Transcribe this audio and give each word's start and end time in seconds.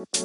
Yo. 0.00 0.08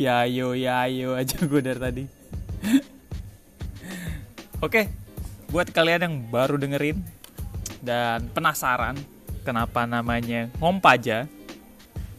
ya 0.00 0.24
yo 0.24 0.56
ya 0.56 0.88
yo 0.88 1.12
aja 1.12 1.36
gue 1.44 1.60
dari 1.60 1.76
tadi. 1.76 2.04
Oke, 4.64 4.88
buat 5.52 5.68
kalian 5.76 6.08
yang 6.08 6.16
baru 6.32 6.56
dengerin 6.56 7.17
dan 7.82 8.28
penasaran 8.32 8.96
kenapa 9.46 9.86
namanya 9.88 10.50
Ngompaja. 10.60 11.26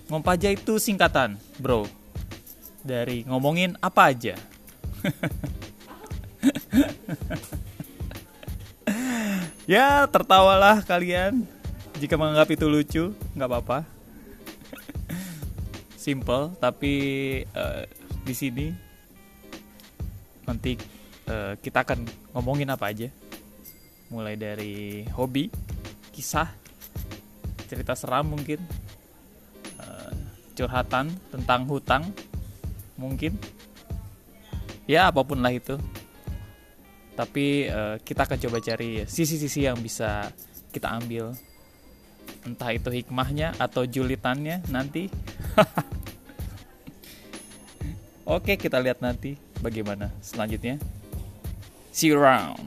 Ngompaja 0.09 0.49
itu 0.49 0.81
singkatan, 0.81 1.37
bro. 1.61 1.85
Dari 2.81 3.21
ngomongin 3.29 3.77
apa 3.77 4.09
aja. 4.09 4.33
ya, 9.69 10.09
tertawalah 10.09 10.81
kalian 10.81 11.45
jika 12.01 12.17
menganggap 12.17 12.49
itu 12.49 12.65
lucu, 12.65 13.13
nggak 13.37 13.49
apa-apa. 13.51 13.85
Simple, 16.03 16.57
tapi 16.57 16.93
uh, 17.53 17.85
di 18.25 18.33
sini 18.33 18.73
nanti 20.49 20.73
uh, 21.29 21.53
kita 21.61 21.85
akan 21.85 22.09
ngomongin 22.33 22.73
apa 22.73 22.89
aja. 22.89 23.13
Mulai 24.09 24.35
dari 24.35 25.05
hobi, 25.13 25.53
kisah, 26.09 26.49
cerita 27.69 27.93
seram 27.93 28.33
mungkin, 28.33 28.57
uh, 29.77 30.11
curhatan 30.57 31.13
tentang 31.29 31.69
hutang 31.69 32.03
mungkin. 32.97 33.37
Ya 34.89 35.13
apa 35.13 35.21
pun 35.21 35.39
lah 35.39 35.53
itu. 35.53 35.77
Tapi 37.13 37.69
uh, 37.69 38.01
kita 38.01 38.25
akan 38.25 38.39
coba 38.49 38.57
cari 38.63 39.05
sisi-sisi 39.05 39.69
yang 39.69 39.77
bisa 39.77 40.33
kita 40.69 40.97
ambil 40.97 41.33
entah 42.45 42.71
itu 42.71 42.89
hikmahnya 42.93 43.57
atau 43.57 43.83
julitannya 43.83 44.63
nanti 44.69 45.09
oke 48.29 48.53
kita 48.55 48.79
lihat 48.79 49.03
nanti 49.03 49.35
bagaimana 49.59 50.13
selanjutnya 50.21 50.79
see 51.91 52.13
you 52.13 52.15
around 52.15 52.61